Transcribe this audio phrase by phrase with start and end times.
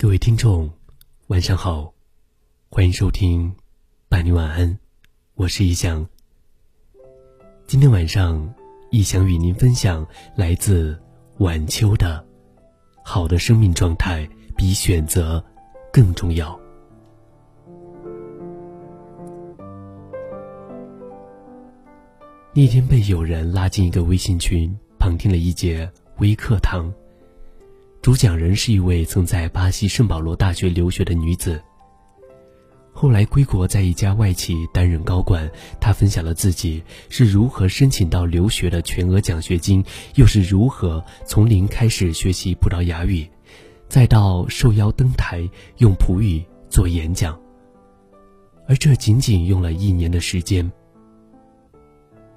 [0.00, 0.70] 各位听众，
[1.26, 1.92] 晚上好，
[2.70, 3.50] 欢迎收听
[4.08, 4.70] 《伴你晚安》，
[5.34, 6.08] 我是易翔。
[7.66, 8.54] 今天晚上，
[8.92, 10.06] 易翔与您分享
[10.36, 10.96] 来自
[11.38, 12.24] 晚秋的
[13.02, 14.24] “好的生命状态
[14.56, 15.44] 比选择
[15.92, 16.54] 更重要”。
[22.54, 26.88] 那天被友人拉进一个微信群，旁听了一节微课堂。
[28.00, 31.60] 主讲人是一位曾在巴西圣保罗大学留学的女子。
[32.92, 35.50] 后来归国，在一家外企担任高管。
[35.80, 39.84] 她分享了自己是如何申请到留学的全额奖学金，
[40.14, 43.28] 又是如何从零开始学习葡萄牙语，
[43.88, 47.38] 再到受邀登台用葡语做演讲。
[48.66, 50.70] 而这仅仅用了一年的时间。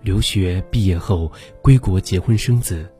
[0.01, 2.91] 留学毕业后归国结婚生子。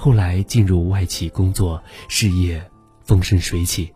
[0.00, 2.64] 后来进入外企工作，事业
[3.02, 3.92] 风生水起。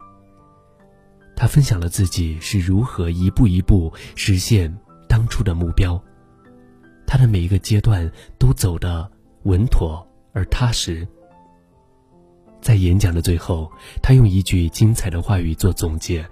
[1.37, 4.77] 他分享了自己是如何一步一步实现
[5.09, 6.03] 当初的目标，
[7.07, 9.09] 他的每一个阶段都走得
[9.45, 11.07] 稳妥而踏实。
[12.61, 13.71] 在演讲的最后，
[14.03, 16.29] 他用一句精彩的话语做总结：“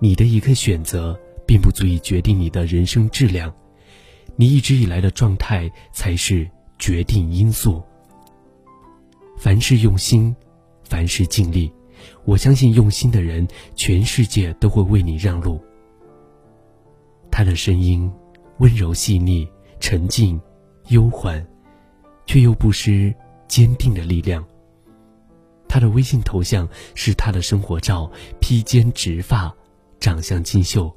[0.00, 1.14] 你的一个选择，
[1.46, 3.52] 并不足以决定你的人生质量，
[4.36, 7.82] 你一直以来的状态才是决定因素。”
[9.42, 10.32] 凡事用心，
[10.84, 11.68] 凡事尽力。
[12.24, 15.60] 我相信用心的人，全世界都会为你让路。
[17.28, 18.08] 他的声音
[18.58, 19.44] 温柔细腻、
[19.80, 20.40] 沉静、
[20.90, 21.44] 悠缓，
[22.24, 23.12] 却又不失
[23.48, 24.46] 坚定的力量。
[25.68, 28.08] 他的微信头像是他的生活照，
[28.40, 29.52] 披肩直发，
[29.98, 30.88] 长相清秀。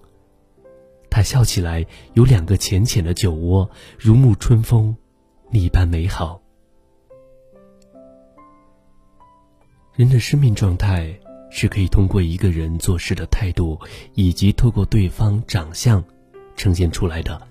[1.09, 4.95] 他笑起来有两个浅浅的酒窝，如沐春风，
[5.51, 6.44] 一般美好。
[9.95, 11.17] 人的生命状态
[11.49, 13.79] 是可以通过一个人做事的态度，
[14.13, 16.03] 以及透过对方长相
[16.57, 17.41] 呈现出来的。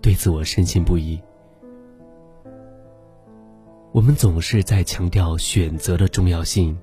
[0.00, 1.20] 对此，我深信不疑。
[3.92, 6.74] 我们总是在强调选择的重要性，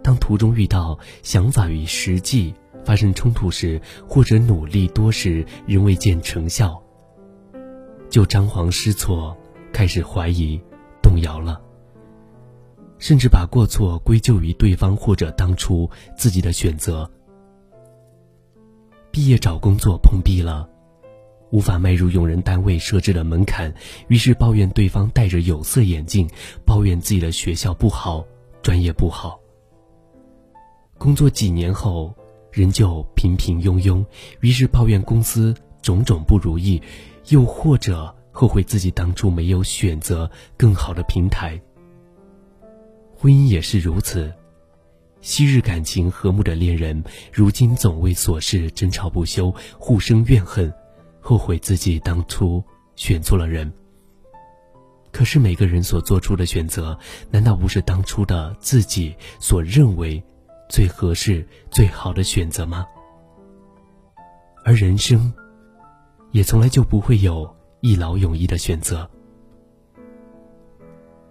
[0.00, 2.54] 当途中遇到想法与实际
[2.84, 6.80] 发生冲突时，或者努力多时仍未见成效，
[8.08, 9.36] 就张皇失措，
[9.72, 10.60] 开始怀疑、
[11.02, 11.60] 动摇了。
[13.00, 17.10] 甚至把过错归咎于对方或者当初自己的选择。
[19.10, 20.68] 毕业找工作碰壁了，
[21.50, 23.74] 无法迈入用人单位设置的门槛，
[24.06, 26.30] 于是抱怨对方戴着有色眼镜，
[26.64, 28.24] 抱怨自己的学校不好，
[28.62, 29.40] 专业不好。
[30.96, 32.14] 工作几年后
[32.52, 34.04] 仍旧平平庸庸，
[34.40, 35.52] 于是抱怨公司
[35.82, 36.80] 种种不如意，
[37.30, 41.60] 又或者后悔自己当初没有选择更好的平台。
[43.20, 44.32] 婚姻也是如此，
[45.20, 50.72] 昔日感情和睦的恋人，如今总为琐事争吵不休，互生怨恨，
[51.20, 52.64] 后悔自己当初
[52.96, 53.70] 选错了人。
[55.12, 56.98] 可是每个人所做出的选择，
[57.30, 60.22] 难道不是当初的自己所认为
[60.70, 62.86] 最合适、最好的选择吗？
[64.64, 65.30] 而人生，
[66.30, 69.06] 也从来就不会有一劳永逸的选择，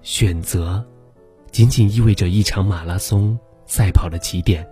[0.04, 0.88] 选择。
[1.52, 4.68] 仅仅意味着一场马拉松赛跑的起点，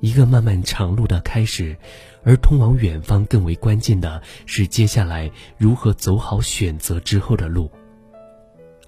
[0.00, 1.76] 一个漫漫长路的开始，
[2.22, 7.70] 而通往远方更为关键的是接下来如何走好选择之后的路。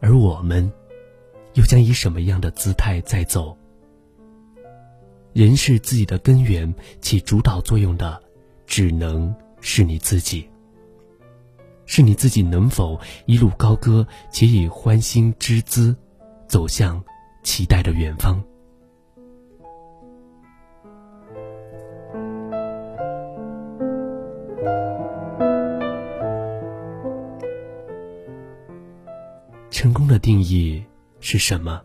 [0.00, 0.70] 而我们，
[1.54, 3.56] 又将以什么样的姿态在走？
[5.32, 8.22] 人是自己的根源，起主导作用的，
[8.66, 10.46] 只能是你自己。
[11.86, 15.96] 是你自己能否一路高歌，且以欢欣之姿。
[16.52, 17.02] 走向
[17.42, 18.38] 期待的远方。
[29.70, 30.84] 成功的定义
[31.20, 31.80] 是什么？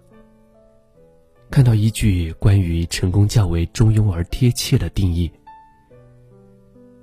[1.49, 5.31] 看到一句关于成功较为中庸而贴切的定义：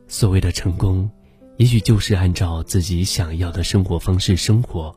[0.06, 1.10] 所谓的成功，
[1.56, 4.94] 也许就是按照自己想要的生活方式生活。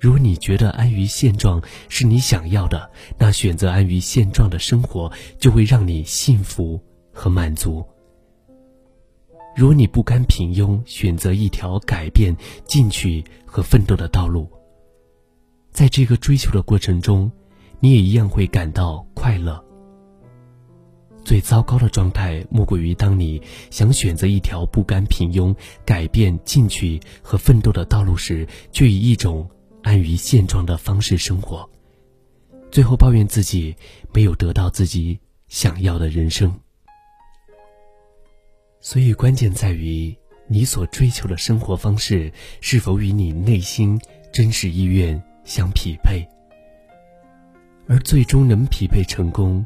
[0.00, 6.80] 如果你觉得安于现状是你想要的，那选择安于现状的生活就会让你幸福
[7.12, 7.84] 和满足。
[9.56, 14.48] 如果你不甘平庸，选择一条改变、进取和奋斗的道路，
[15.72, 17.28] 在这个追求的过程中，
[17.80, 19.60] 你也一样会感到快乐。
[21.24, 25.52] 最糟糕的状态，莫过于当你想选择一条不甘平庸、
[25.84, 29.48] 改变、进取和奋斗的道路时，却以一种。
[29.88, 31.66] 安于现状的方式生活，
[32.70, 33.74] 最后抱怨自己
[34.12, 35.18] 没有得到自己
[35.48, 36.54] 想要的人生。
[38.82, 40.14] 所以，关键在于
[40.46, 42.30] 你所追求的生活方式
[42.60, 43.98] 是否与你内心
[44.30, 46.22] 真实意愿相匹配，
[47.86, 49.64] 而最终能匹配成功。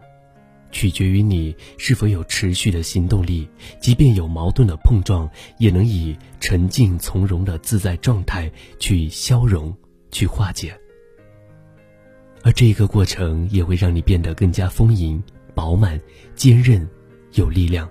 [0.70, 3.48] 取决于你是否有持续的行动力，
[3.80, 5.28] 即便有矛盾的碰撞，
[5.58, 8.48] 也能以沉静从容的自在状态
[8.78, 9.76] 去消融、
[10.12, 10.78] 去化解。
[12.44, 15.20] 而这个过程也会让你变得更加丰盈、
[15.54, 16.00] 饱满、
[16.36, 16.88] 坚韧、
[17.32, 17.90] 有力量，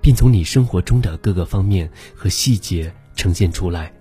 [0.00, 3.92] 并从你生活中的各个方面和细节呈现出来。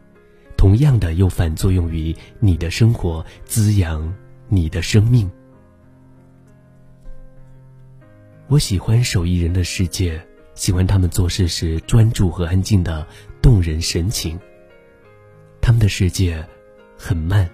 [0.56, 4.12] 同样的，又反作用于你的生活，滋养
[4.48, 5.30] 你的生命。
[8.48, 10.20] 我喜欢手艺人的世界，
[10.56, 13.06] 喜欢他们做事时专注和安静的
[13.42, 14.40] 动人神情。
[15.60, 16.44] 他们的世界
[16.98, 17.48] 很慢，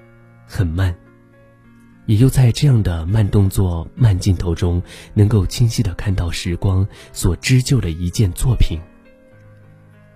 [0.45, 0.95] 很慢，
[2.05, 4.81] 也就在这样的慢动作、慢镜头中，
[5.13, 8.79] 能够清晰的看到时光所织就的一件作品。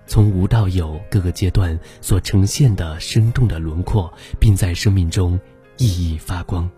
[0.06, 5.38] 从无到有各个阶段所呈现的生动的轮廓，并在生命中
[5.76, 6.68] 熠熠发光。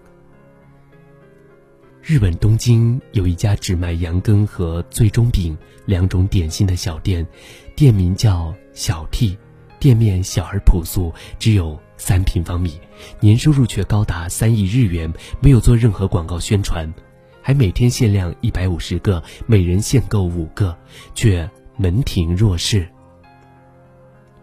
[2.03, 7.25] 日本东京有一家只卖羊羹和最中饼两种点心的小店，
[7.77, 9.39] 店名叫小 T，
[9.81, 12.79] 店面小而朴素，只有三平方米，
[13.19, 16.93] 年收入却高达三亿日元，没有做任何广告宣传，
[17.43, 20.77] 还每天限量一百五十个，每人限购五个，
[21.15, 22.87] 却门庭若市。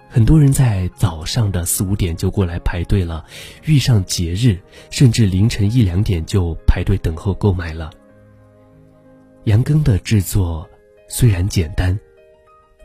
[0.10, 3.24] 很多人在早上的四五点就过来排队了，
[3.66, 4.58] 遇上节日，
[4.90, 7.92] 甚至凌晨一两点就排队等候购买了。
[9.44, 10.68] 羊羹的制作
[11.08, 11.98] 虽然简单，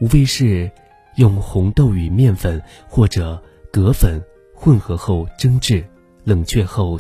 [0.01, 0.71] 无非是
[1.17, 3.43] 用红豆与面粉或者
[3.73, 4.21] 葛粉
[4.55, 5.85] 混合后蒸制，
[6.25, 6.99] 冷却后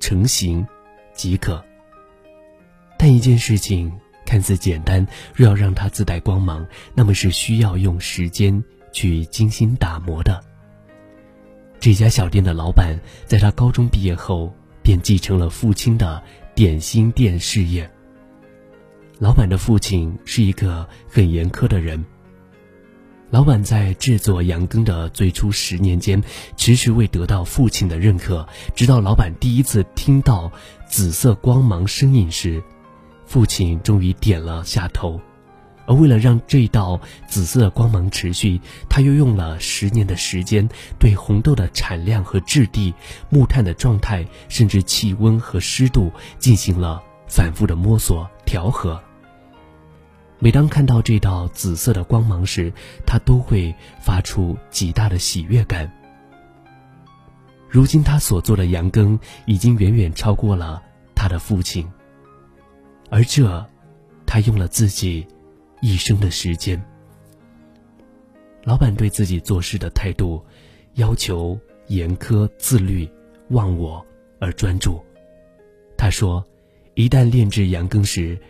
[0.00, 0.66] 成型
[1.12, 1.64] 即可。
[2.98, 3.92] 但一件事情
[4.24, 8.62] 看似简单，若要让它自带光芒，那么是需要用时间。
[8.94, 10.40] 去精心打磨的。
[11.80, 12.96] 这家小店的老板，
[13.26, 14.54] 在他高中毕业后
[14.84, 16.22] 便继承了父亲的
[16.54, 17.90] 点心店事业。
[19.18, 22.04] 老板的父亲是一个很严苛的人。
[23.30, 26.22] 老板在制作羊羹的最初十年间，
[26.56, 28.46] 迟迟未得到父亲的认可。
[28.76, 30.52] 直到老板第一次听到
[30.86, 32.62] 紫色光芒身影时，
[33.26, 35.20] 父亲终于点了下头。
[35.86, 40.68] 而为了让这道紫色光芒持续，他又用了十年的时间，
[40.98, 42.94] 对红豆的产量和质地、
[43.30, 49.02] 木炭的状态，甚至气温和湿度进行了反复的摸索调和。
[50.38, 52.72] 每当看到这道紫色的光芒时，
[53.06, 55.90] 他都会发出极大的喜悦感。
[57.68, 60.82] 如今他所做的羊羹已经远远超过了
[61.14, 61.86] 他的父亲，
[63.10, 63.66] 而这，
[64.26, 65.26] 他用了自己。
[65.80, 66.82] 一生的时间，
[68.62, 70.42] 老板对自己做事的态度
[70.94, 73.06] 要求严苛、自律、
[73.50, 74.02] 忘我
[74.40, 74.98] 而专注。
[75.94, 76.42] 他说
[76.94, 78.40] ：“一旦炼制羊羹时，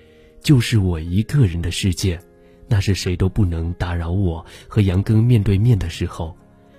[0.44, 2.20] 就是我一个人的世界，
[2.69, 4.44] 那是谁都不能打扰我。
[4.69, 6.37] 和羊羹面对面的时候，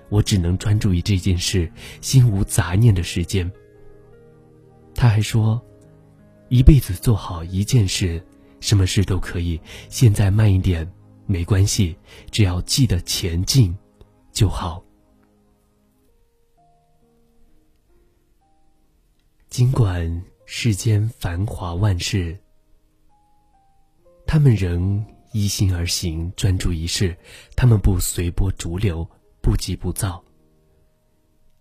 [0.07, 1.69] 我只能专注于这件事，
[2.00, 3.51] 心无杂念的时间。”
[4.95, 5.62] 他还说
[6.47, 8.23] ：“一辈子做好一件事。”
[8.62, 10.89] 什么事都可以，现在慢一点
[11.27, 11.95] 没关系，
[12.31, 13.75] 只要记得前进
[14.31, 14.84] 就好。
[19.50, 22.36] 尽管世间繁华万事，
[24.25, 27.15] 他们仍依心而行，专注一事。
[27.55, 29.10] 他们不随波逐流，
[29.41, 30.24] 不急不躁，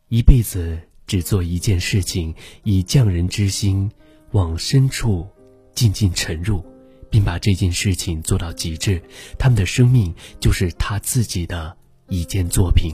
[0.09, 3.91] 一辈子只做一件事情，以匠人之心
[4.33, 5.27] 往深处
[5.75, 6.65] 静静沉入。
[7.11, 9.01] 并把这件事情做到极致，
[9.39, 11.77] 他们的生命就是他自己的
[12.09, 12.93] 一件作品。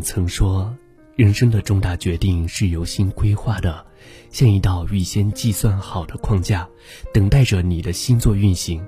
[0.00, 0.74] 曾说。
[1.16, 3.84] 人生的重大决定是由心规划的，
[4.30, 6.66] 像一道预先计算好的框架，
[7.12, 8.82] 等待着你的星座运行。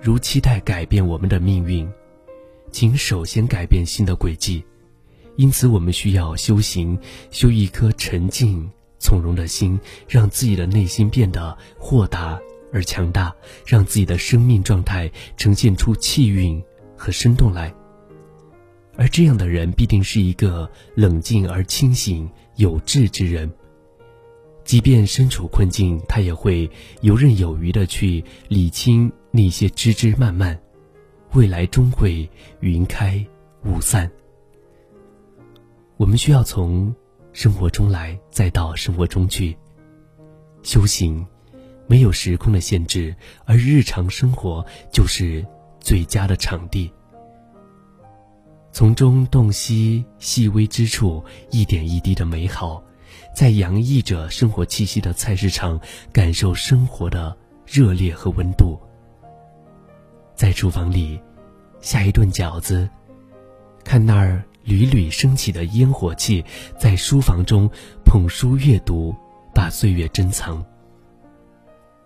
[0.00, 1.88] 如期待改变我们的命运，
[2.72, 4.64] 请首先改变心的轨迹。
[5.36, 6.98] 因此，我们需要修行，
[7.30, 8.68] 修一颗沉静
[8.98, 9.78] 从容的心，
[10.08, 12.40] 让自己的内心变得豁达
[12.72, 13.32] 而强大，
[13.64, 16.60] 让自己的生命状态呈现出气韵
[16.96, 17.72] 和生动来。
[18.96, 23.50] 而这样的人必定是一个冷静而清醒、有志之人。
[24.64, 26.70] 即便身处困境，他也会
[27.00, 30.56] 游刃有余的去理清那些枝枝蔓蔓，
[31.32, 32.28] 未来终会
[32.60, 33.26] 云开
[33.64, 34.10] 雾散。
[35.96, 36.94] 我们需要从
[37.32, 39.56] 生活中来，再到生活中去。
[40.62, 41.26] 修行
[41.88, 45.44] 没有时空的限制，而日常生活就是
[45.80, 46.88] 最佳的场地。
[48.72, 52.82] 从中洞悉细微之处，一点一滴的美好。
[53.34, 55.78] 在洋溢着生活气息的菜市场，
[56.10, 57.36] 感受生活的
[57.66, 58.80] 热烈和温度。
[60.34, 61.20] 在厨房里
[61.80, 62.88] 下一顿饺子，
[63.84, 66.42] 看那儿缕缕升起的烟火气；
[66.78, 67.70] 在书房中
[68.06, 69.14] 捧书阅读，
[69.54, 70.64] 把岁月珍藏。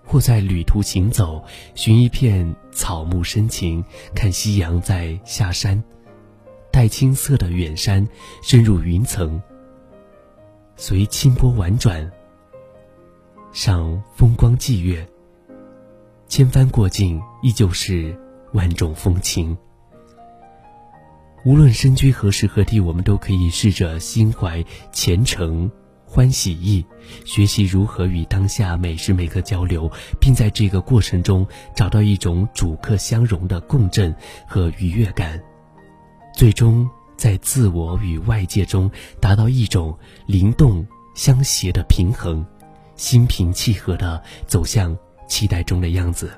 [0.04, 1.44] 或在旅途行走，
[1.74, 5.82] 寻一片草木深情，看夕阳在下山，
[6.76, 8.06] 带青色的远山
[8.42, 9.40] 深入云层。
[10.76, 12.12] 随清波婉转，
[13.50, 15.08] 赏风光霁月。
[16.28, 18.14] 千帆过尽，依旧是
[18.52, 19.56] 万种风情。
[21.46, 25.70] 无论身居何时何地，我们都可以试着心怀虔诚、
[26.04, 26.84] 欢喜意，
[27.24, 29.90] 学习如何与当下每时每刻交流，
[30.20, 34.14] 并在这个过程中找到一种主客相融的共振
[34.46, 35.42] 和愉悦感，
[36.36, 36.88] 最终。
[37.16, 42.44] 在自我与外界中达到一种灵动相协的平衡，
[42.94, 44.94] 心平气和的走向
[45.26, 46.30] 期待中的样子。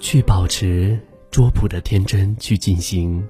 [0.00, 0.98] 去保持
[1.30, 3.24] 拙朴的天真，去进行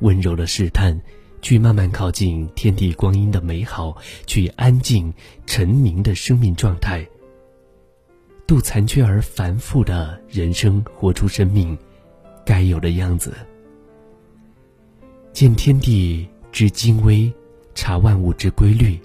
[0.00, 1.00] 温柔的试探，
[1.40, 5.12] 去慢慢靠近天地光阴的美好，去安静
[5.46, 7.06] 沉凝的生命状态。
[8.46, 11.76] 度残缺而繁复的人生，活出生命
[12.44, 13.34] 该有的样子。
[15.32, 17.32] 见天地之精微，
[17.74, 18.98] 察万物之规律。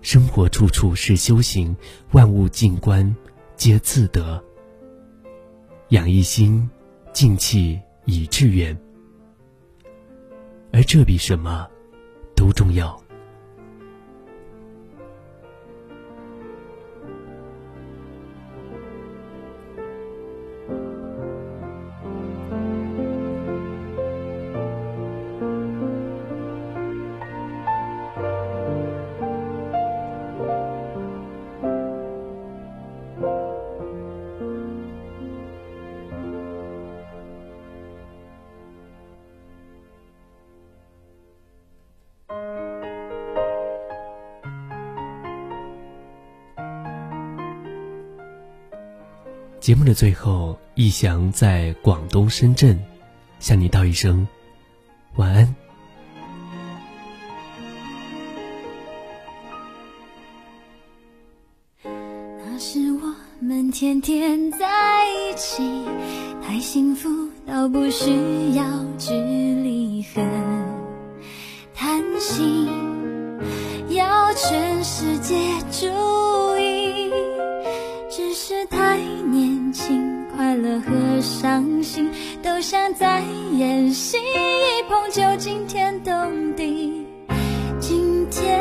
[0.00, 1.74] 生活处处是修行，
[2.10, 3.14] 万物静观
[3.56, 4.42] 皆自得。
[5.90, 6.68] 养一心，
[7.12, 8.76] 静气以致远，
[10.72, 11.68] 而这比什么
[12.34, 13.01] 都重要。
[49.62, 52.76] 节目的最后，易翔在广东深圳
[53.38, 54.26] 向你道一声
[55.14, 55.54] 晚安。
[61.84, 64.66] 那是我们天天在
[65.30, 65.62] 一起，
[66.44, 67.08] 太幸福
[67.46, 68.10] 到不需
[68.56, 68.64] 要
[81.92, 82.10] 心
[82.42, 83.22] 都像在
[83.52, 87.06] 演戏，一碰就惊天动地。
[87.78, 88.58] 今天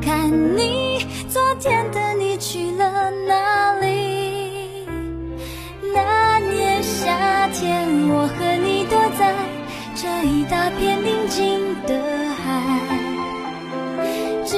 [0.00, 4.86] 看你，昨天的你去了哪里？
[5.92, 9.34] 那年夏天，我和你躲在
[9.94, 12.42] 这一大片宁静的海，
[14.46, 14.56] 直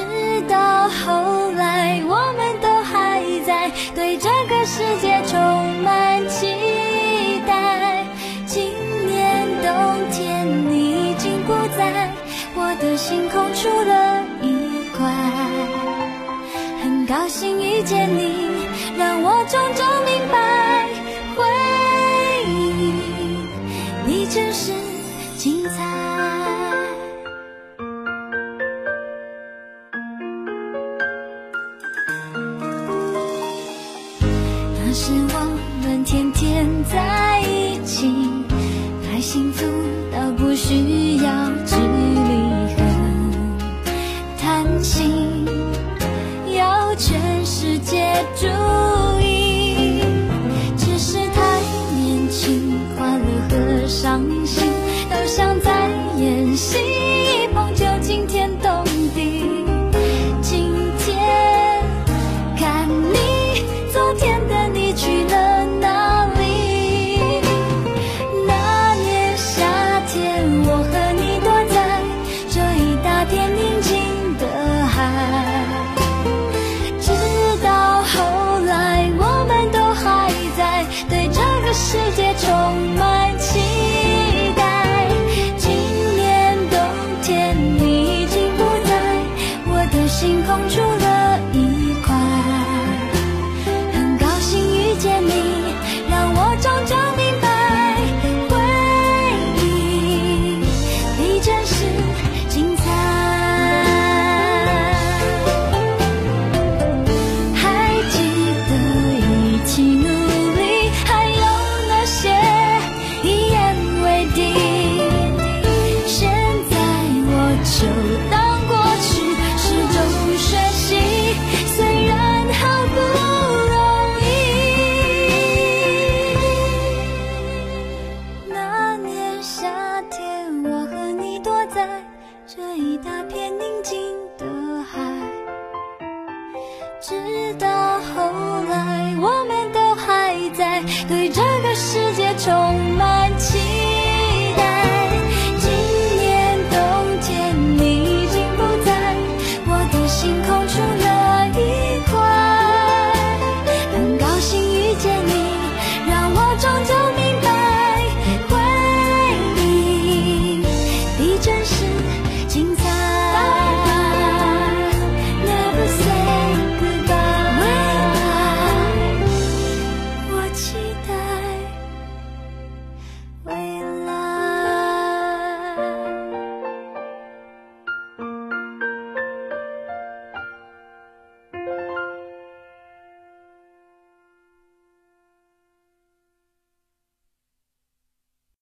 [0.49, 5.12] 到后来，我们都还在对这个世界
[13.63, 15.09] 出了一块，
[16.83, 18.67] 很高兴遇见你，
[18.99, 20.89] 让我种种明白，
[21.37, 21.45] 回
[22.49, 22.93] 忆
[24.05, 24.73] 你真是
[25.39, 25.85] 精彩。
[34.75, 35.39] 那时我
[35.85, 37.22] 们天天在